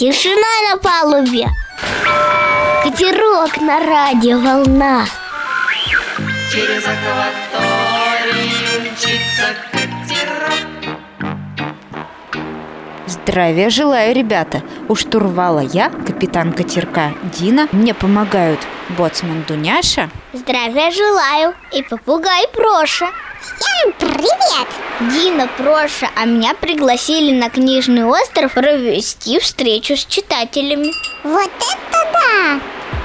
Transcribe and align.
Тишина 0.00 0.70
на 0.70 0.78
палубе 0.78 1.46
Катерок 2.82 3.60
на 3.60 5.04
Через 6.50 6.84
акваторию 6.86 8.40
мчится 8.80 9.54
катерок 9.70 10.54
Здравия 13.06 13.68
желаю, 13.68 14.14
ребята! 14.14 14.62
У 14.88 14.94
штурвала 14.94 15.60
я, 15.60 15.90
капитан 15.90 16.54
катерка 16.54 17.12
Дина. 17.38 17.68
Мне 17.70 17.92
помогают 17.92 18.60
боцман 18.96 19.44
Дуняша. 19.46 20.08
Здравия 20.32 20.90
желаю 20.92 21.52
И 21.72 21.82
попугай 21.82 22.48
Проша 22.54 23.10
Всем 23.40 23.92
привет! 23.98 24.68
Дина, 25.12 25.48
Проша, 25.56 26.10
а 26.14 26.26
меня 26.26 26.52
пригласили 26.52 27.34
на 27.34 27.48
книжный 27.48 28.04
остров 28.04 28.52
провести 28.52 29.38
встречу 29.38 29.96
с 29.96 30.04
читателями 30.04 30.92
Вот 31.24 31.50
это 31.50 32.12
да! 32.12 32.60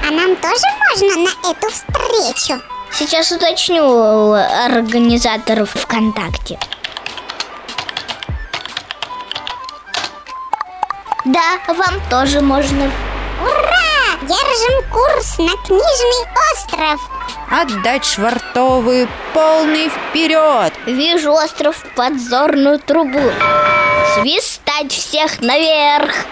А 0.06 0.10
нам 0.10 0.36
тоже 0.36 0.60
можно 0.90 1.22
на 1.22 1.50
эту 1.50 1.70
встречу? 1.70 2.62
Сейчас 2.92 3.32
уточню 3.32 4.32
организаторов 4.32 5.70
ВКонтакте 5.70 6.58
Да, 11.24 11.58
вам 11.66 11.94
тоже 12.10 12.42
можно 12.42 12.90
Ура! 13.40 13.85
Держим 14.22 14.90
курс 14.90 15.38
на 15.38 15.56
книжный 15.66 16.26
остров 16.52 17.00
Отдать 17.50 18.04
швартовые 18.04 19.08
полный 19.34 19.90
вперед! 19.90 20.72
Вижу 20.86 21.32
остров 21.32 21.76
в 21.76 21.94
подзорную 21.94 22.78
трубу 22.78 23.30
Свистать 24.14 24.92
всех 24.92 25.40
наверх 25.40 26.26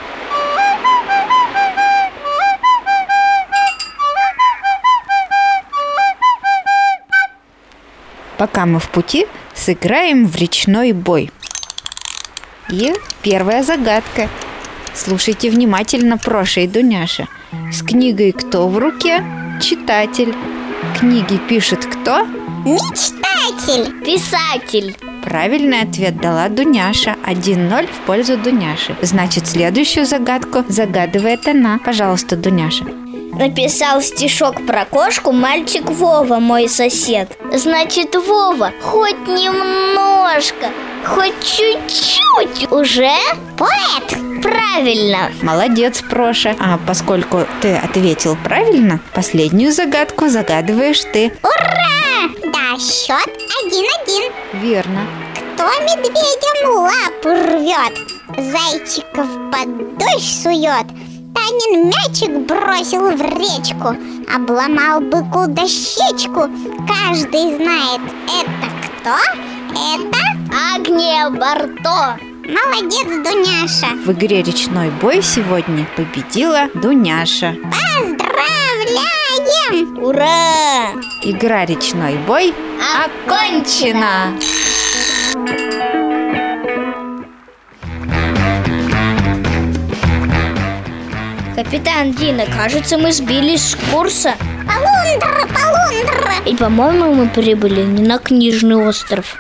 Пока 8.39 8.67
мы 8.67 8.81
в 8.81 8.89
пути, 8.91 9.27
сыграем 9.55 10.27
в 10.27 10.37
речной 10.37 10.93
бой. 10.93 11.31
И 12.69 12.93
первая 13.23 13.63
загадка. 13.63 14.29
Слушайте 14.95 15.51
внимательно, 15.51 16.19
Проша 16.19 16.61
и 16.61 16.67
Дуняша. 16.67 17.27
С 17.73 17.83
книгой 17.83 18.33
кто 18.33 18.69
в 18.69 18.79
руке? 18.79 19.25
Читатель. 19.61 20.35
Книги 20.99 21.37
пишет 21.49 21.85
кто? 21.85 22.27
Мечтатель 22.65 23.93
Писатель 24.05 24.97
Правильный 25.23 25.81
ответ 25.81 26.21
дала 26.21 26.49
Дуняша. 26.49 27.17
1-0 27.27 27.89
в 27.89 28.07
пользу 28.07 28.37
Дуняши. 28.37 28.97
Значит, 29.03 29.47
следующую 29.47 30.07
загадку 30.07 30.65
загадывает 30.69 31.47
она. 31.49 31.79
Пожалуйста, 31.85 32.37
Дуняша. 32.37 32.85
Написал 33.33 34.01
стишок 34.01 34.65
про 34.65 34.85
кошку 34.85 35.33
мальчик 35.33 35.91
Вова, 35.91 36.39
мой 36.39 36.69
сосед 36.69 37.37
Значит, 37.53 38.15
Вова, 38.15 38.71
хоть 38.81 39.27
немножко, 39.27 40.69
хоть 41.05 41.35
чуть-чуть 41.41 42.71
уже 42.73 43.13
Поэт 43.57 44.43
Правильно 44.43 45.31
Молодец, 45.43 46.03
Проша. 46.03 46.55
А 46.59 46.79
поскольку 46.87 47.47
ты 47.61 47.77
ответил 47.77 48.37
правильно, 48.43 49.01
последнюю 49.15 49.73
загадку 49.73 50.29
загадываешь 50.29 51.03
ты. 51.13 51.33
Ура! 51.43 52.29
Да, 52.53 52.79
счет 52.79 53.31
один-один 53.65 54.33
Верно. 54.55 55.07
Кто 55.35 55.65
медведям 55.83 56.75
лапу 56.77 57.29
рвет? 57.29 58.15
Зайчиков 58.37 59.29
под 59.53 59.99
дождь 59.99 60.43
сует 60.43 60.87
Танин 61.35 61.89
мячик 61.89 62.47
бросил 62.47 63.11
в 63.11 63.21
речку 63.21 63.97
Обломал 64.35 65.01
быку 65.01 65.47
дощечку 65.47 66.49
Каждый 66.89 67.57
знает, 67.57 68.01
это 68.27 68.54
кто? 69.05 69.17
Это 69.77 70.19
Агния 70.75 71.29
Барто 71.29 72.17
молодец, 72.47 73.07
Дуняша 73.07 73.89
В 74.05 74.13
игре 74.13 74.43
«Речной 74.43 74.91
бой» 74.91 75.23
сегодня 75.23 75.87
победила 75.95 76.69
Дуняша. 76.75 77.55
Поздравляем! 77.65 79.05
Ура! 80.03 80.93
Игра 81.23 81.67
«Речной 81.67 82.17
бой» 82.27 82.55
окончена! 83.05 84.33
Капитан 91.55 92.13
Дина, 92.13 92.47
кажется, 92.47 92.97
мы 92.97 93.13
сбились 93.13 93.73
с 93.73 93.77
курса 93.93 94.35
Полундра, 94.67 95.47
полундра 95.53 95.74
И, 96.47 96.57
по-моему, 96.57 97.15
мы 97.15 97.29
прибыли 97.29 97.83
не 97.83 98.03
на 98.03 98.19
книжный 98.19 98.77
остров 98.77 99.37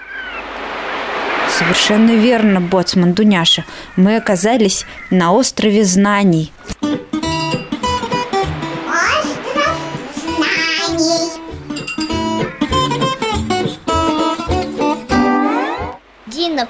Совершенно 1.59 2.11
верно, 2.11 2.61
боцман 2.61 3.13
Дуняша. 3.13 3.65
Мы 3.95 4.17
оказались 4.17 4.87
на 5.11 5.33
острове 5.33 5.85
знаний. 5.85 6.53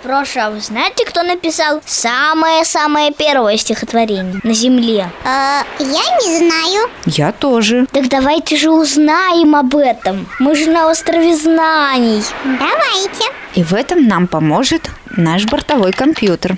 Проша, 0.03 0.47
а 0.47 0.51
вы 0.51 0.61
знаете, 0.61 1.05
кто 1.05 1.23
написал 1.23 1.81
самое-самое 1.87 3.13
первое 3.13 3.57
стихотворение 3.57 4.41
на 4.43 4.53
Земле? 4.55 5.11
Э, 5.25 5.63
Я 5.79 5.87
не 6.23 6.39
знаю 6.39 6.89
Я 7.07 7.33
тоже. 7.33 7.87
Так 7.93 8.09
давайте 8.09 8.57
же 8.57 8.71
узнаем 8.71 9.55
об 9.57 9.75
этом 9.77 10.27
Мы 10.39 10.55
же 10.55 10.71
на 10.71 10.89
острове 10.91 11.37
знаний 11.37 12.23
Давайте 12.45 13.25
И 13.55 13.63
в 13.63 13.73
этом 13.75 14.07
нам 14.07 14.27
поможет 14.27 14.91
наш 15.17 15.45
бортовой 15.47 15.93
компьютер. 15.93 16.57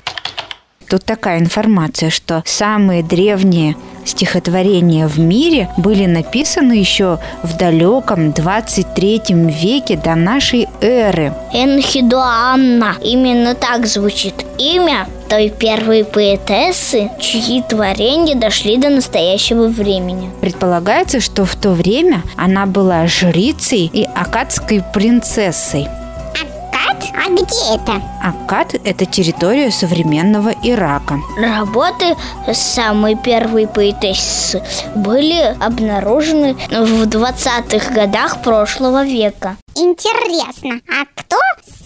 Тут 0.88 1.04
такая 1.04 1.41
информация, 1.41 2.10
что 2.10 2.42
самые 2.47 3.03
древние 3.03 3.76
стихотворения 4.06 5.06
в 5.06 5.18
мире 5.18 5.68
были 5.76 6.06
написаны 6.06 6.72
еще 6.72 7.18
в 7.42 7.56
далеком 7.56 8.32
23 8.32 9.22
веке 9.28 9.96
до 9.96 10.14
нашей 10.14 10.68
эры. 10.80 11.32
Энхидуанна 11.52 12.96
Именно 13.02 13.54
так 13.54 13.86
звучит 13.86 14.34
имя 14.58 15.06
той 15.28 15.50
первой 15.50 16.04
поэтессы, 16.04 17.10
чьи 17.20 17.62
творения 17.68 18.36
дошли 18.36 18.76
до 18.76 18.90
настоящего 18.90 19.66
времени 19.66 20.30
Предполагается, 20.40 21.20
что 21.20 21.44
в 21.44 21.56
то 21.56 21.70
время 21.70 22.22
она 22.36 22.66
была 22.66 23.06
жрицей 23.06 23.90
и 23.92 24.04
акадской 24.04 24.82
принцессой. 24.94 25.88
А 27.16 27.31
где 27.31 27.75
это? 27.75 28.03
Акад– 28.22 28.75
это 28.84 29.06
территория 29.06 29.71
современного 29.71 30.53
Ирака. 30.62 31.19
Работы 31.38 32.15
самой 32.53 33.16
первой 33.16 33.66
поэтессы 33.66 34.62
были 34.94 35.56
обнаружены 35.60 36.54
в 36.71 37.06
20-х 37.06 37.93
годах 37.94 38.43
прошлого 38.43 39.04
века. 39.04 39.56
Интересно, 39.75 40.81
а 40.88 41.04
кто 41.15 41.37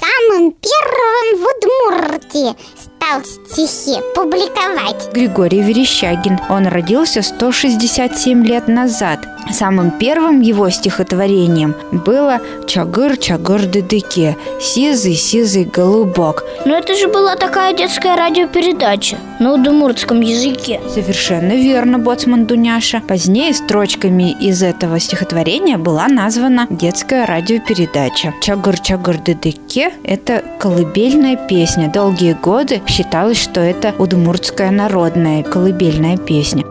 самым 0.01 0.53
первым 0.53 1.41
в 1.41 1.93
Удмуртии 1.93 2.55
стал 2.77 3.23
стихи 3.25 4.01
публиковать? 4.15 5.13
Григорий 5.13 5.63
Верещагин. 5.63 6.39
Он 6.49 6.67
родился 6.67 7.23
167 7.23 8.45
лет 8.45 8.69
назад. 8.69 9.21
Самым 9.53 9.91
первым 9.91 10.41
его 10.41 10.71
стихотворением 10.71 11.75
было 11.93 12.41
«Чагыр, 12.67 13.17
чагыр, 13.17 13.67
дыдыке, 13.67 14.37
сизый, 14.61 15.15
сизый 15.15 15.65
голубок». 15.65 16.45
Но 16.65 16.77
это 16.77 16.95
же 16.95 17.09
была 17.09 17.37
такая 17.37 17.73
детская 17.73 18.17
радиопередача 18.17 19.19
на 19.39 19.55
удмуртском 19.55 20.21
языке. 20.21 20.81
Совершенно 20.89 21.53
верно, 21.53 21.99
боцман 21.99 22.47
Дуняша. 22.47 23.01
Позднее 23.07 23.55
строчками 23.55 24.31
из 24.41 24.63
этого 24.63 25.01
стихотворения 25.01 25.79
была 25.79 26.09
названа 26.09 26.67
детская 26.71 27.27
радиопередача. 27.27 28.35
«Чагыр, 28.41 28.79
чагыр, 28.79 29.19
дыдыке»– 29.19 29.93
это 30.05 30.45
колыбельная 30.59 31.37
песня. 31.37 31.91
Долгие 31.93 32.35
годы 32.35 32.83
считалось, 32.87 33.39
что 33.41 33.61
это 33.61 33.95
удмуртская 33.99 34.71
народная 34.71 35.43
колыбельная 35.43 36.17
песня. 36.17 36.65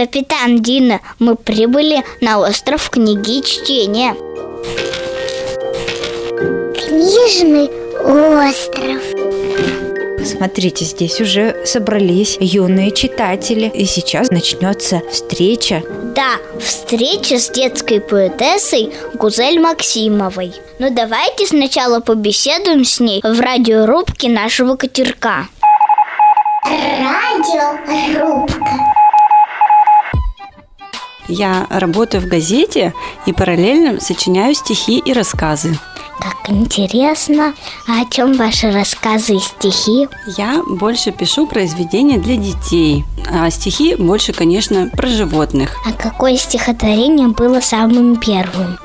Капитан 0.00 0.62
Дина, 0.62 1.00
мы 1.18 1.36
прибыли 1.36 2.02
на 2.22 2.38
остров 2.38 2.88
книги 2.88 3.42
чтения. 3.42 4.14
Книжный 6.72 7.68
остров 8.02 9.02
Смотрите, 10.24 10.86
здесь 10.86 11.20
уже 11.20 11.54
собрались 11.66 12.38
юные 12.40 12.92
читатели, 12.92 13.70
и 13.74 13.84
сейчас 13.84 14.30
начнется 14.30 15.02
встреча. 15.10 15.82
Да, 16.16 16.36
встреча 16.58 17.38
с 17.38 17.50
детской 17.50 18.00
поэтессой 18.00 18.94
Гузель 19.12 19.60
Максимовой. 19.60 20.54
Но 20.78 20.88
давайте 20.88 21.46
сначала 21.46 22.00
побеседуем 22.00 22.86
с 22.86 23.00
ней 23.00 23.20
в 23.22 23.38
радиорубке 23.38 24.30
нашего 24.30 24.76
катерка. 24.76 25.48
Радиорубка. 26.64 28.89
Я 31.30 31.66
работаю 31.70 32.22
в 32.22 32.26
газете 32.26 32.92
и 33.24 33.32
параллельно 33.32 34.00
сочиняю 34.00 34.54
стихи 34.54 34.98
и 34.98 35.12
рассказы. 35.12 35.78
Как 36.18 36.50
интересно. 36.50 37.54
А 37.88 38.02
о 38.02 38.04
чем 38.10 38.34
ваши 38.34 38.70
рассказы 38.70 39.36
и 39.36 39.38
стихи? 39.38 40.06
Я 40.36 40.62
больше 40.68 41.12
пишу 41.12 41.46
произведения 41.46 42.18
для 42.18 42.36
детей, 42.36 43.04
а 43.32 43.48
стихи 43.48 43.94
больше, 43.94 44.34
конечно, 44.34 44.90
про 44.92 45.06
животных. 45.06 45.76
А 45.86 45.92
какое 45.92 46.36
стихотворение 46.36 47.28
было 47.28 47.60
самым 47.60 48.16
первым? 48.16 48.76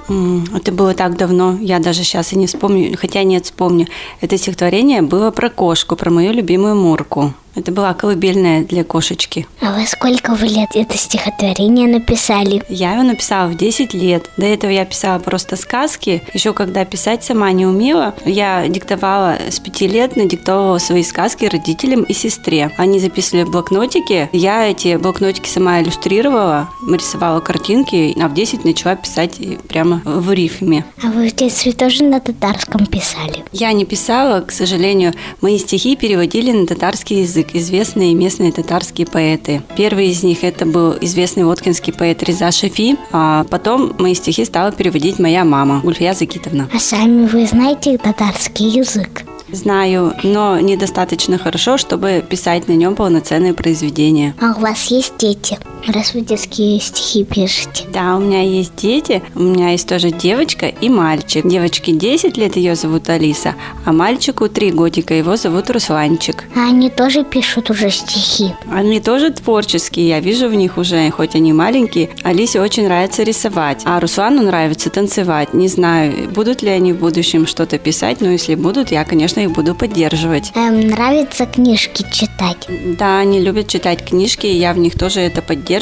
Это 0.56 0.72
было 0.72 0.94
так 0.94 1.18
давно, 1.18 1.58
я 1.60 1.80
даже 1.80 2.04
сейчас 2.04 2.32
и 2.32 2.38
не 2.38 2.48
вспомню, 2.48 2.96
хотя 2.98 3.24
нет, 3.24 3.46
вспомню. 3.46 3.88
Это 4.22 4.38
стихотворение 4.38 5.02
было 5.02 5.32
про 5.32 5.50
кошку, 5.50 5.98
про 5.98 6.12
мою 6.12 6.32
любимую 6.32 6.76
Мурку. 6.76 7.34
Это 7.56 7.72
была 7.72 7.94
колыбельная 7.94 8.64
для 8.64 8.84
кошечки. 8.84 9.48
А 9.62 9.74
вы 9.74 9.86
сколько 9.88 10.36
вы 10.36 10.48
лет 10.48 10.70
это 10.74 10.98
стихотворение 10.98 11.88
написали? 11.88 12.62
Я 12.68 12.94
его 12.94 13.04
написала 13.04 13.48
в 13.48 13.56
10 13.56 13.94
лет. 13.94 14.30
До 14.38 14.46
этого 14.46 14.72
я 14.72 14.84
писала 14.86 15.20
просто 15.20 15.56
сказки. 15.56 16.22
Еще 16.34 16.54
когда 16.54 16.84
писать 16.84 17.24
сама 17.24 17.52
не 17.54 17.66
умела, 17.66 18.14
я 18.26 18.68
диктовала 18.68 19.38
с 19.50 19.60
5 19.60 19.82
лет, 19.82 20.16
надиктовывала 20.18 20.80
свои 20.80 21.04
сказки 21.04 21.46
родителям 21.46 22.04
и 22.04 22.14
сестре. 22.14 22.72
Они 22.78 23.00
записывали 23.00 23.46
блокнотики. 23.46 24.30
Я 24.34 24.70
эти 24.70 24.98
блокнотики 24.98 25.48
сама 25.48 25.82
иллюстрировала, 25.82 26.70
рисовала 26.88 27.40
картинки, 27.40 28.16
а 28.22 28.28
в 28.28 28.34
10 28.34 28.66
начала 28.66 28.96
писать 28.96 29.40
прямо 29.70 30.02
в 30.04 30.32
рифме. 30.34 30.84
А 31.02 31.08
вы 31.08 31.30
в 31.30 31.36
детстве 31.36 31.72
тоже 31.72 32.04
на 32.04 32.20
татарском 32.20 32.86
писали? 32.86 33.46
Я 33.54 33.72
не 33.72 33.86
писала, 33.86 34.42
к 34.42 34.52
сожалению, 34.52 35.14
мои 35.40 35.58
стихи 35.58 35.96
переводили 35.96 36.52
на 36.52 36.68
татарский 36.68 37.22
язык 37.22 37.45
известные 37.54 38.14
местные 38.14 38.52
татарские 38.52 39.08
поэты. 39.08 39.62
Первый 39.76 40.08
из 40.10 40.24
них 40.24 40.44
это 40.44 40.66
был 40.66 40.96
известный 41.02 41.44
воткинский 41.44 41.94
поэт 41.94 42.24
Риза 42.24 42.52
Шафи, 42.52 42.98
а 43.12 43.46
потом 43.50 43.94
мои 44.00 44.14
стихи 44.14 44.46
стала 44.46 44.72
переводить 44.72 45.20
моя 45.20 45.44
мама 45.44 45.82
Гульфия 45.84 46.14
Закитовна. 46.14 46.70
А 46.74 46.80
сами 46.80 47.28
вы 47.28 47.46
знаете 47.46 47.98
татарский 47.98 48.70
язык? 48.70 49.24
Знаю, 49.52 50.14
но 50.24 50.60
недостаточно 50.60 51.38
хорошо, 51.38 51.78
чтобы 51.78 52.24
писать 52.28 52.68
на 52.68 52.74
нем 52.74 52.96
полноценное 52.96 53.54
произведение. 53.54 54.34
А 54.42 54.56
у 54.58 54.62
вас 54.62 54.86
есть 54.88 55.18
дети? 55.18 55.58
Раз 55.88 56.16
вы 56.16 56.22
детские 56.22 56.80
стихи 56.80 57.24
пишете. 57.24 57.86
Да, 57.94 58.16
у 58.16 58.20
меня 58.20 58.42
есть 58.42 58.76
дети, 58.76 59.22
у 59.36 59.42
меня 59.42 59.70
есть 59.70 59.88
тоже 59.88 60.10
девочка 60.10 60.66
и 60.68 60.90
мальчик. 60.90 61.48
Девочке 61.48 61.92
10 61.92 62.38
лет, 62.38 62.56
ее 62.56 62.76
зовут 62.76 63.08
Алиса, 63.10 63.54
а 63.86 63.94
мальчику 63.94 64.50
3 64.50 64.72
годика, 64.72 65.14
его 65.14 65.36
зовут 65.36 65.70
Русланчик. 65.70 66.46
А 66.56 66.70
они 66.70 66.90
тоже 66.90 67.24
пишут 67.24 67.70
уже 67.70 67.92
стихи. 67.92 68.54
Они 68.72 69.00
тоже 69.00 69.30
творческие, 69.30 70.08
я 70.08 70.20
вижу 70.20 70.50
в 70.50 70.56
них 70.56 70.78
уже, 70.78 71.10
хоть 71.12 71.36
они 71.36 71.54
маленькие. 71.54 72.10
Алисе 72.24 72.62
очень 72.62 72.86
нравится 72.86 73.22
рисовать, 73.22 73.84
а 73.86 74.00
Руслану 74.00 74.42
нравится 74.42 74.90
танцевать. 74.90 75.54
Не 75.54 75.68
знаю, 75.68 76.30
будут 76.32 76.64
ли 76.64 76.70
они 76.70 76.94
в 76.94 77.00
будущем 77.00 77.46
что-то 77.46 77.78
писать, 77.78 78.22
но 78.22 78.32
если 78.32 78.56
будут, 78.56 78.92
я, 78.92 79.06
конечно, 79.06 79.40
их 79.40 79.52
буду 79.52 79.76
поддерживать. 79.76 80.52
Эм, 80.56 80.88
нравится 80.88 81.46
книжки 81.46 82.04
читать. 82.12 82.68
Да, 82.98 83.20
они 83.20 83.40
любят 83.40 83.68
читать 83.68 84.04
книжки, 84.04 84.48
и 84.48 84.58
я 84.58 84.74
в 84.74 84.80
них 84.80 84.98
тоже 84.98 85.20
это 85.20 85.44
поддерживаю, 85.44 85.75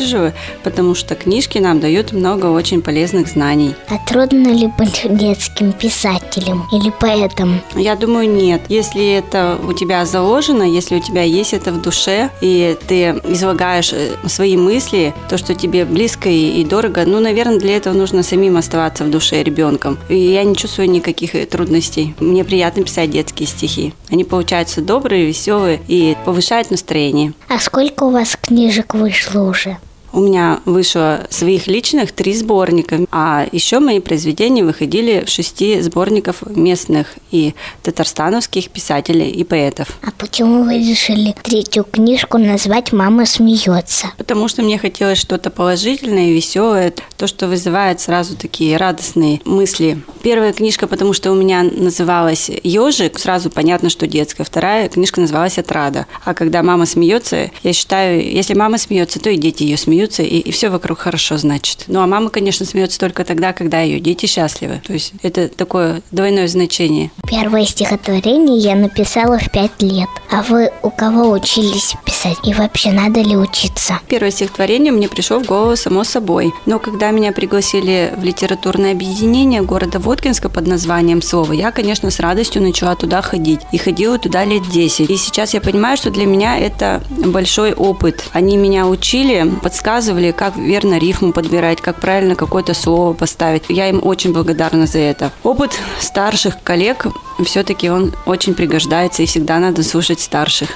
потому 0.63 0.95
что 0.95 1.15
книжки 1.15 1.57
нам 1.57 1.79
дают 1.79 2.11
много 2.11 2.47
очень 2.47 2.81
полезных 2.81 3.27
знаний. 3.27 3.75
А 3.89 3.97
трудно 4.07 4.49
ли 4.49 4.67
быть 4.77 5.05
детским 5.09 5.71
писателем 5.73 6.63
или 6.71 6.91
поэтом? 6.99 7.61
Я 7.75 7.95
думаю, 7.95 8.29
нет. 8.29 8.61
Если 8.69 9.13
это 9.13 9.57
у 9.67 9.73
тебя 9.73 10.05
заложено, 10.05 10.63
если 10.63 10.95
у 10.95 10.99
тебя 10.99 11.23
есть 11.23 11.53
это 11.53 11.71
в 11.71 11.81
душе, 11.81 12.29
и 12.41 12.77
ты 12.87 13.21
излагаешь 13.27 13.93
э, 13.93 14.11
свои 14.27 14.57
мысли, 14.57 15.13
то, 15.29 15.37
что 15.37 15.55
тебе 15.55 15.85
близко 15.85 16.29
и, 16.29 16.61
и 16.61 16.65
дорого, 16.65 17.03
ну, 17.05 17.19
наверное, 17.19 17.59
для 17.59 17.77
этого 17.77 17.93
нужно 17.93 18.23
самим 18.23 18.57
оставаться 18.57 19.03
в 19.03 19.11
душе 19.11 19.43
ребенком. 19.43 19.97
И 20.09 20.17
я 20.17 20.43
не 20.43 20.55
чувствую 20.55 20.89
никаких 20.89 21.35
э, 21.35 21.45
трудностей. 21.45 22.15
Мне 22.19 22.43
приятно 22.43 22.83
писать 22.83 23.11
детские 23.11 23.47
стихи. 23.47 23.93
Они 24.09 24.23
получаются 24.23 24.81
добрые, 24.81 25.25
веселые 25.25 25.81
и 25.87 26.15
повышают 26.25 26.71
настроение. 26.71 27.33
А 27.49 27.59
сколько 27.59 28.03
у 28.03 28.11
вас 28.11 28.37
книжек 28.41 28.93
вышло 28.93 29.41
уже? 29.41 29.77
У 30.13 30.19
меня 30.19 30.61
вышло 30.65 31.25
своих 31.31 31.65
личных 31.65 32.11
три 32.11 32.35
сборника, 32.35 32.99
а 33.11 33.47
еще 33.51 33.79
мои 33.79 33.99
произведения 33.99 34.63
выходили 34.63 35.23
в 35.25 35.29
шести 35.29 35.81
сборников 35.81 36.43
местных 36.45 37.07
и 37.31 37.55
татарстановских 37.81 38.69
писателей 38.69 39.31
и 39.31 39.43
поэтов. 39.43 39.87
А 40.03 40.11
почему 40.15 40.65
вы 40.65 40.77
решили 40.77 41.33
третью 41.41 41.83
книжку 41.83 42.37
назвать 42.37 42.93
«Мама 42.93 43.25
смеется»? 43.25 44.11
Потому 44.19 44.47
что 44.47 44.61
мне 44.61 44.77
хотелось 44.77 45.17
что-то 45.17 45.49
положительное 45.49 46.31
веселое, 46.31 46.93
то, 47.17 47.25
что 47.25 47.47
вызывает 47.47 47.99
сразу 47.99 48.37
такие 48.37 48.77
радостные 48.77 49.41
мысли. 49.45 49.99
Первая 50.21 50.53
книжка, 50.53 50.85
потому 50.85 51.13
что 51.13 51.31
у 51.31 51.35
меня 51.35 51.63
называлась 51.63 52.51
«Ежик», 52.61 53.17
сразу 53.17 53.49
понятно, 53.49 53.89
что 53.89 54.05
детская. 54.05 54.43
Вторая 54.43 54.89
книжка 54.89 55.21
называлась 55.21 55.57
«Отрада». 55.57 56.05
А 56.23 56.35
когда 56.35 56.61
мама 56.61 56.85
смеется, 56.85 57.49
я 57.63 57.73
считаю, 57.73 58.23
если 58.23 58.53
мама 58.53 58.77
смеется, 58.77 59.19
то 59.19 59.31
и 59.31 59.37
дети 59.37 59.63
ее 59.63 59.75
смеются, 59.75 60.02
и, 60.09 60.51
все 60.51 60.69
вокруг 60.69 60.99
хорошо, 60.99 61.37
значит. 61.37 61.85
Ну, 61.87 62.01
а 62.01 62.07
мама, 62.07 62.29
конечно, 62.29 62.65
смеется 62.65 62.99
только 62.99 63.23
тогда, 63.23 63.53
когда 63.53 63.81
ее 63.81 63.99
дети 63.99 64.25
счастливы. 64.25 64.81
То 64.85 64.93
есть 64.93 65.13
это 65.21 65.47
такое 65.47 66.01
двойное 66.11 66.47
значение. 66.47 67.11
Первое 67.27 67.65
стихотворение 67.65 68.57
я 68.57 68.75
написала 68.75 69.37
в 69.39 69.51
пять 69.51 69.81
лет. 69.81 70.09
А 70.31 70.41
вы 70.41 70.71
у 70.81 70.89
кого 70.89 71.31
учились 71.31 71.95
писать? 72.05 72.37
И 72.43 72.53
вообще 72.53 72.91
надо 72.91 73.21
ли 73.21 73.35
учиться? 73.35 73.99
Первое 74.07 74.31
стихотворение 74.31 74.91
мне 74.91 75.07
пришло 75.07 75.39
в 75.39 75.45
голову 75.45 75.75
само 75.75 76.03
собой. 76.03 76.53
Но 76.65 76.79
когда 76.79 77.11
меня 77.11 77.31
пригласили 77.31 78.13
в 78.17 78.23
литературное 78.23 78.91
объединение 78.91 79.61
города 79.61 79.99
Воткинска 79.99 80.49
под 80.49 80.67
названием 80.67 81.21
«Слово», 81.21 81.53
я, 81.53 81.71
конечно, 81.71 82.09
с 82.09 82.19
радостью 82.19 82.61
начала 82.61 82.95
туда 82.95 83.21
ходить. 83.21 83.61
И 83.71 83.77
ходила 83.77 84.17
туда 84.17 84.43
лет 84.45 84.63
10. 84.69 85.09
И 85.09 85.17
сейчас 85.17 85.53
я 85.53 85.61
понимаю, 85.61 85.97
что 85.97 86.11
для 86.11 86.25
меня 86.25 86.57
это 86.57 87.03
большой 87.09 87.73
опыт. 87.73 88.23
Они 88.31 88.57
меня 88.57 88.87
учили, 88.87 89.49
подсказывали, 89.61 89.92
как 90.31 90.55
верно 90.55 90.97
рифму 90.97 91.33
подбирать, 91.33 91.79
как 91.79 91.99
правильно 91.99 92.35
какое-то 92.35 92.73
слово 92.73 93.13
поставить. 93.13 93.65
Я 93.69 93.89
им 93.89 93.99
очень 94.03 94.33
благодарна 94.33 94.87
за 94.87 94.97
это. 94.99 95.31
Опыт 95.43 95.79
старших 95.99 96.63
коллег 96.63 97.05
все-таки 97.45 97.89
он 97.89 98.11
очень 98.25 98.55
пригождается, 98.55 99.21
и 99.21 99.27
всегда 99.27 99.59
надо 99.59 99.83
слушать 99.83 100.19
старших. 100.19 100.69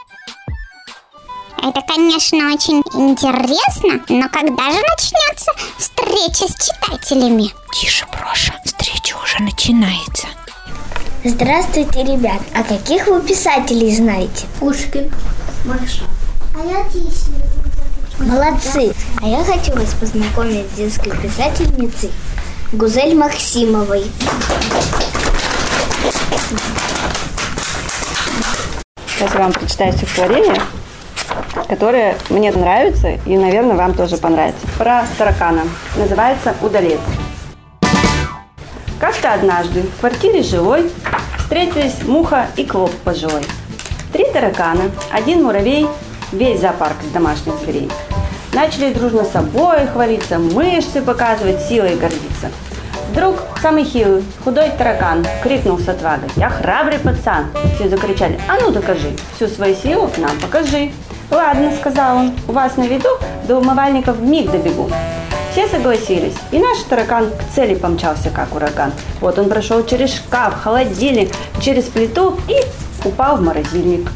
Это, 1.64 1.82
конечно, 1.88 2.54
очень 2.54 2.84
интересно, 2.94 4.02
но 4.08 4.30
когда 4.30 4.72
же 4.72 4.80
начнется 4.80 5.52
встреча 5.80 6.52
с 6.52 6.68
читателями? 6.68 7.52
Тише, 7.74 8.06
Проша, 8.12 8.54
встреча 8.64 9.16
уже 9.24 9.42
начинается. 9.42 10.28
Здравствуйте, 11.24 12.04
ребят. 12.04 12.42
А 12.54 12.64
каких 12.64 13.08
вы 13.08 13.22
писателей 13.22 13.96
знаете? 13.96 14.46
Пушкин. 14.60 15.12
А 15.66 16.66
я 16.66 16.84
Тише. 16.90 17.47
Молодцы. 18.20 18.94
А 19.22 19.28
я 19.28 19.44
хочу 19.44 19.74
вас 19.74 19.94
познакомить 19.94 20.66
с 20.72 20.78
детской 20.78 21.12
писательницей 21.12 22.12
Гузель 22.72 23.16
Максимовой. 23.16 24.06
Сейчас 29.06 29.34
я 29.34 29.40
вам 29.40 29.54
прочитаю 29.54 29.94
стихотворение, 29.94 30.60
которое 31.68 32.18
мне 32.30 32.52
нравится 32.52 33.10
и, 33.24 33.38
наверное, 33.38 33.76
вам 33.76 33.94
тоже 33.94 34.18
понравится. 34.18 34.66
Про 34.80 35.06
таракана. 35.20 35.62
Называется 35.96 36.56
«Удалец». 36.62 37.00
Как-то 39.00 39.34
однажды 39.34 39.84
в 39.84 40.00
квартире 40.00 40.42
жилой 40.42 40.92
встретились 41.38 42.02
муха 42.04 42.48
и 42.56 42.66
клоп 42.66 42.92
пожилой. 43.04 43.46
Три 44.12 44.26
таракана, 44.32 44.90
один 45.12 45.44
муравей, 45.44 45.88
весь 46.32 46.62
зоопарк 46.62 46.96
из 47.04 47.12
домашних 47.12 47.54
зверей. 47.60 47.92
Начали 48.58 48.92
дружно 48.92 49.24
собой 49.24 49.86
хвалиться, 49.86 50.40
мышцы 50.40 51.04
показывать, 51.04 51.62
силой 51.62 51.96
гордиться. 51.96 52.50
Вдруг 53.12 53.36
самый 53.62 53.84
хилый, 53.84 54.24
худой 54.44 54.72
таракан 54.76 55.24
крикнул 55.44 55.78
с 55.78 55.88
отвагой. 55.88 56.28
«Я 56.36 56.50
храбрый 56.50 56.98
пацан!» 56.98 57.52
Все 57.76 57.88
закричали. 57.88 58.40
«А 58.50 58.60
ну 58.60 58.72
докажи! 58.72 59.16
Всю 59.36 59.48
свою 59.48 59.76
силу 59.76 60.10
нам 60.18 60.32
покажи!» 60.42 60.92
«Ладно»,— 61.30 61.72
сказал 61.80 62.18
он,— 62.18 62.34
«у 62.48 62.52
вас 62.52 62.78
на 62.78 62.88
виду 62.88 63.10
до 63.48 63.58
умывальников 63.58 64.20
миг 64.22 64.50
добегу». 64.50 64.90
Все 65.52 65.68
согласились, 65.68 66.34
и 66.50 66.58
наш 66.58 66.80
таракан 66.90 67.30
к 67.30 67.54
цели 67.54 67.76
помчался, 67.76 68.32
как 68.32 68.56
ураган. 68.56 68.92
Вот 69.22 69.38
он 69.38 69.50
прошел 69.50 69.86
через 69.86 70.16
шкаф, 70.16 70.56
холодильник, 70.64 71.30
через 71.62 71.84
плиту 71.84 72.36
и 72.48 72.56
упал 73.08 73.38
в 73.38 73.42
морозильник. 73.44 74.10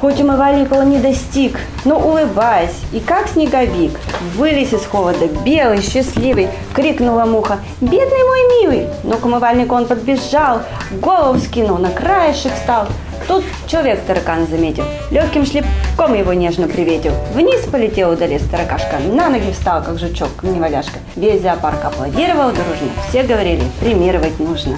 Хоть 0.00 0.20
умывальника 0.20 0.74
он 0.74 0.90
не 0.90 0.98
достиг, 0.98 1.58
но 1.84 1.98
улыбаясь 1.98 2.76
и 2.92 3.00
как 3.00 3.28
снеговик, 3.28 3.98
вылез 4.36 4.72
из 4.72 4.86
холода, 4.86 5.26
белый, 5.44 5.82
счастливый, 5.82 6.48
крикнула 6.72 7.24
муха 7.24 7.58
«Бедный 7.80 7.98
мой 7.98 8.60
милый!» 8.60 8.88
Но 9.02 9.16
к 9.16 9.24
умывальнику 9.24 9.74
он 9.74 9.86
подбежал, 9.86 10.62
голову 11.02 11.40
скинул, 11.40 11.78
на 11.78 11.90
краешек 11.90 12.54
встал. 12.54 12.86
Тут 13.26 13.44
человек 13.66 14.00
таракана 14.06 14.46
заметил, 14.46 14.84
легким 15.10 15.44
шлепком 15.44 16.14
его 16.14 16.32
нежно 16.32 16.68
приветил. 16.68 17.12
Вниз 17.34 17.62
полетел 17.62 18.12
удалец 18.12 18.42
таракашка, 18.48 19.00
на 19.00 19.28
ноги 19.28 19.50
встал, 19.50 19.82
как 19.82 19.98
жучок, 19.98 20.30
неваляшка. 20.42 21.00
Весь 21.16 21.42
зоопарк 21.42 21.84
аплодировал 21.84 22.50
дружно, 22.50 22.90
все 23.08 23.24
говорили, 23.24 23.64
премировать 23.80 24.38
нужно. 24.38 24.76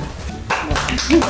Ну 1.11 1.21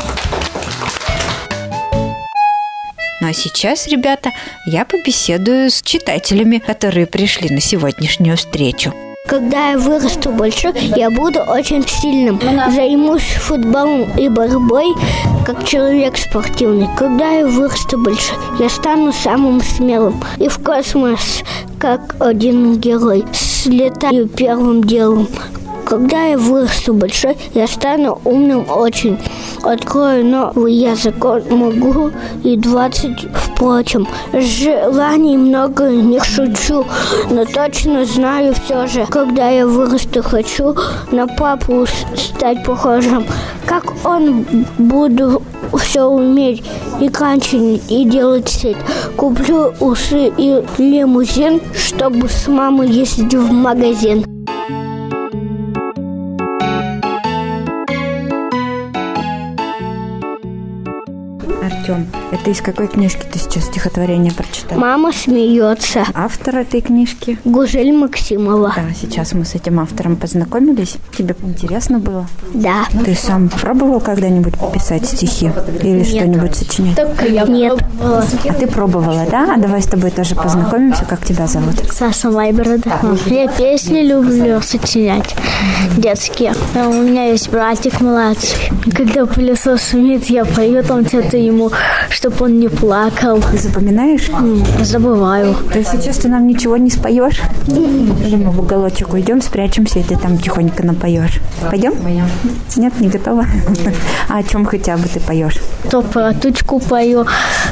а 3.30 3.32
сейчас, 3.32 3.86
ребята, 3.86 4.32
я 4.66 4.84
побеседую 4.84 5.70
с 5.70 5.82
читателями, 5.82 6.58
которые 6.58 7.06
пришли 7.06 7.48
на 7.48 7.60
сегодняшнюю 7.60 8.36
встречу. 8.36 8.92
Когда 9.28 9.70
я 9.70 9.78
вырасту 9.78 10.30
больше, 10.30 10.72
я 10.96 11.10
буду 11.10 11.38
очень 11.38 11.86
сильным. 11.86 12.40
Займусь 12.74 13.22
футболом 13.22 14.10
и 14.18 14.28
борьбой, 14.28 14.86
как 15.46 15.64
человек 15.64 16.16
спортивный. 16.16 16.88
Когда 16.98 17.30
я 17.30 17.46
вырасту 17.46 17.98
больше, 17.98 18.32
я 18.58 18.68
стану 18.68 19.12
самым 19.12 19.60
смелым. 19.60 20.20
И 20.38 20.48
в 20.48 20.58
космос, 20.58 21.44
как 21.78 22.16
один 22.18 22.80
герой, 22.80 23.24
слетаю 23.32 24.26
первым 24.26 24.82
делом. 24.82 25.28
Когда 25.90 26.22
я 26.22 26.38
вырасту 26.38 26.94
большой, 26.94 27.36
я 27.52 27.66
стану 27.66 28.20
умным 28.24 28.64
очень. 28.70 29.18
Открою 29.64 30.24
новый 30.24 30.72
язык, 30.72 31.16
могу 31.50 32.12
и 32.44 32.56
20, 32.56 33.26
впрочем. 33.34 34.06
Желаний 34.32 35.36
много, 35.36 35.90
не 35.90 36.20
шучу, 36.20 36.86
но 37.28 37.44
точно 37.44 38.04
знаю 38.04 38.54
все 38.54 38.86
же. 38.86 39.04
Когда 39.10 39.48
я 39.48 39.66
вырасту, 39.66 40.22
хочу 40.22 40.76
на 41.10 41.26
папу 41.26 41.84
стать 42.14 42.64
похожим. 42.64 43.26
Как 43.66 43.82
он 44.04 44.46
буду 44.78 45.42
все 45.76 46.04
уметь 46.04 46.62
и 47.00 47.08
канчить, 47.08 47.82
и 47.90 48.04
делать 48.04 48.48
сеть. 48.48 48.76
Куплю 49.16 49.74
усы 49.80 50.32
и 50.36 50.62
лимузин, 50.78 51.60
чтобы 51.74 52.28
с 52.28 52.46
мамой 52.46 52.88
ездить 52.88 53.34
в 53.34 53.50
магазин. 53.50 54.29
Это 62.40 62.50
из 62.50 62.60
какой 62.60 62.88
книжки 62.88 63.26
ты 63.30 63.38
сейчас 63.38 63.64
стихотворение 63.64 64.32
прочитал? 64.32 64.78
Мама 64.78 65.12
смеется. 65.12 66.04
Автор 66.14 66.56
этой 66.56 66.80
книжки? 66.80 67.38
Гузель 67.44 67.92
Максимова. 67.92 68.72
Да, 68.74 68.94
сейчас 68.98 69.32
мы 69.34 69.44
с 69.44 69.54
этим 69.54 69.78
автором 69.80 70.16
познакомились. 70.16 70.96
Тебе 71.16 71.34
интересно 71.42 71.98
было? 71.98 72.26
Да. 72.54 72.86
Ты 73.04 73.14
сам 73.14 73.48
пробовал 73.48 74.00
когда-нибудь 74.00 74.54
писать 74.72 75.06
стихи 75.06 75.50
или 75.82 76.02
что-нибудь 76.02 76.56
сочинять? 76.56 76.98
Нет. 77.48 77.78
А 78.00 78.22
ты 78.54 78.66
пробовала, 78.66 79.26
да? 79.30 79.54
А 79.54 79.58
давай 79.58 79.82
с 79.82 79.86
тобой 79.86 80.10
тоже 80.10 80.34
познакомимся. 80.34 81.04
Как 81.04 81.24
тебя 81.24 81.46
зовут? 81.46 81.74
Саша 81.92 82.30
Вайборода. 82.30 83.00
Я 83.26 83.48
песни 83.48 84.00
люблю 84.00 84.60
сочинять 84.62 85.34
детские. 85.96 86.54
А 86.74 86.88
У 86.88 87.02
меня 87.02 87.26
есть 87.26 87.50
братик 87.50 88.00
младший. 88.00 88.70
Когда 88.96 89.26
пылесос 89.26 89.90
шумит, 89.90 90.24
я 90.26 90.44
пою 90.44 90.82
там 90.82 91.06
что-то 91.06 91.36
ему, 91.36 91.70
чтобы 92.30 92.44
он 92.46 92.60
не 92.60 92.68
плакал. 92.68 93.40
Ты 93.50 93.58
запоминаешь? 93.58 94.30
Забываю. 94.82 95.56
Да 95.72 95.82
сейчас 95.82 96.18
ты 96.18 96.28
нам 96.28 96.46
ничего 96.46 96.76
не 96.76 96.90
споешь? 96.90 97.40
Или 97.66 98.36
мы 98.36 98.50
в 98.50 98.60
уголочек 98.60 99.12
уйдем, 99.12 99.42
спрячемся, 99.42 99.98
и 99.98 100.02
ты 100.02 100.16
там 100.16 100.38
тихонько 100.38 100.84
напоешь. 100.84 101.40
Пойдем? 101.70 101.94
Нет, 102.76 103.00
не 103.00 103.08
готова? 103.08 103.46
А 104.28 104.38
о 104.38 104.42
чем 104.42 104.64
хотя 104.64 104.96
бы 104.96 105.08
ты 105.08 105.20
поешь? 105.20 105.58
То 105.90 106.02
про 106.02 106.32
тучку 106.32 106.78
пою. 106.78 107.26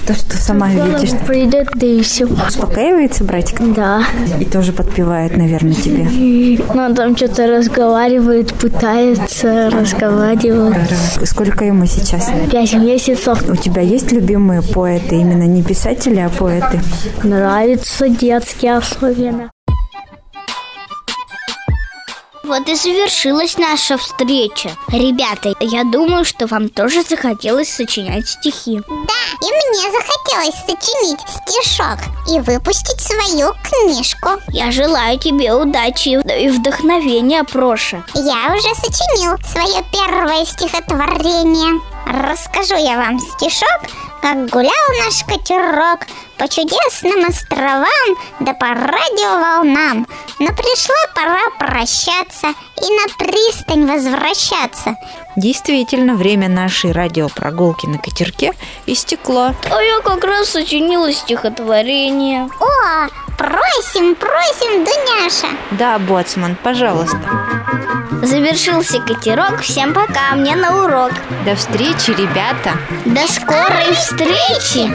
То, 0.07 0.15
что 0.15 0.37
сама 0.37 0.69
видишь. 0.71 1.11
Придет, 1.27 1.69
да 1.75 1.87
и 1.87 2.03
все. 2.03 2.27
Успокаивается 2.27 3.25
братик? 3.25 3.61
Да. 3.75 4.03
И 4.41 4.45
тоже 4.45 4.73
подпевает, 4.73 5.37
наверное, 5.37 5.75
тебе. 5.75 6.09
Ну, 6.75 6.95
там 6.95 7.17
что-то 7.17 7.47
разговаривает, 7.47 8.53
пытается, 8.55 9.71
разговаривает. 9.71 10.91
Сколько 11.25 11.65
ему 11.65 11.87
сейчас? 11.87 12.31
Пять 12.51 12.75
месяцев. 12.75 13.49
У 13.49 13.57
тебя 13.57 13.83
есть 13.83 14.13
любимые 14.39 14.63
поэты? 14.63 15.17
Именно 15.17 15.45
не 15.45 15.63
писатели, 15.63 16.21
а 16.21 16.29
поэты? 16.31 16.81
Нравится 17.25 18.09
детские 18.09 18.77
особенно. 18.77 19.51
Вот 22.45 22.67
и 22.67 22.75
завершилась 22.75 23.59
наша 23.59 23.99
встреча. 23.99 24.71
Ребята, 24.89 25.55
я 25.61 25.85
думаю, 25.85 26.25
что 26.25 26.47
вам 26.47 26.71
тоже 26.71 27.03
захотелось 27.03 27.69
сочинять 27.71 28.27
стихи. 28.27 28.81
Да, 28.89 29.47
и 29.47 29.51
мне 29.51 29.93
захотелось 29.93 30.55
сочинить 30.65 31.21
стишок 31.29 31.99
и 32.31 32.41
выпустить 32.41 33.03
свою 33.03 33.53
книжку. 33.63 34.31
Я 34.49 34.71
желаю 34.71 35.19
тебе 35.19 35.53
удачи 35.53 36.09
и 36.09 36.49
вдохновения, 36.49 37.45
Проша. 37.45 38.03
Я 38.15 38.55
уже 38.55 38.75
сочинил 38.77 39.37
свое 39.45 39.85
первое 39.93 40.47
стихотворение. 40.47 41.79
Расскажу 42.07 42.77
я 42.77 42.97
вам 42.97 43.21
стишок, 43.21 43.83
как 44.21 44.49
гулял 44.51 44.73
наш 45.05 45.25
катерок 45.25 46.01
по 46.37 46.49
чудесным 46.49 47.29
островам 47.29 48.17
да 48.41 48.55
по 48.55 48.67
радиоволнам. 48.67 50.07
Но 50.39 50.49
пришла 50.49 50.95
пора 51.15 51.51
прощаться 51.59 52.49
и 52.77 52.91
на 52.91 53.09
пристань 53.19 53.87
возвращаться. 53.87 54.97
Действительно, 55.37 56.15
время 56.15 56.49
нашей 56.49 56.93
радиопрогулки 56.93 57.87
на 57.87 57.99
катерке 57.99 58.53
истекло. 58.87 59.55
А 59.71 59.83
я 59.83 60.01
как 60.01 60.25
раз 60.25 60.51
сочинила 60.51 61.13
стихотворение. 61.13 62.49
О, 62.61 63.09
просим, 63.37 64.15
просим, 64.15 64.85
Дуняша. 64.85 65.49
Да, 65.73 65.99
Боцман, 65.99 66.57
пожалуйста. 66.63 67.19
Завершился 68.23 69.01
катерок. 69.01 69.61
Всем 69.61 69.95
пока, 69.95 70.35
мне 70.35 70.57
на 70.57 70.85
урок. 70.85 71.13
До 71.45 71.55
встречи, 71.55 72.11
ребята. 72.11 72.73
До 73.07 73.27
скорой 73.29 73.95
встречи! 73.95 74.91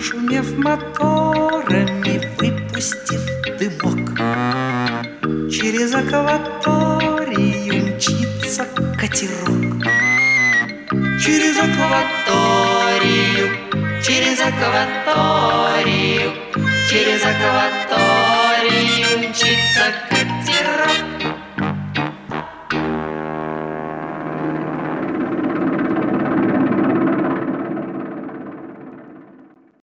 Шумев 0.00 0.58
моторами, 0.58 2.20
выпустив 2.38 3.20
дымок 3.58 4.18
Через 5.50 5.94
акваторию 5.94 7.94
мчится 7.94 8.66
катерок 8.98 9.55
Через 11.26 11.58
акваторию, 11.58 13.50
через 14.00 14.40
акваторию 14.40 16.32
Через 16.88 17.20
акваторию 17.24 19.18
мчится 19.18 19.92
катерок 20.08 21.15